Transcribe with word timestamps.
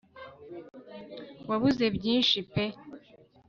Wabuze 1.49 1.85
byinshi 1.95 2.37
pe 2.51 2.65